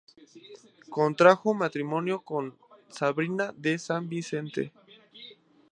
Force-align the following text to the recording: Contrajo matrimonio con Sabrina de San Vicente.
Contrajo 0.89 1.53
matrimonio 1.53 2.21
con 2.21 2.57
Sabrina 2.89 3.53
de 3.55 3.77
San 3.77 4.09
Vicente. 4.09 4.71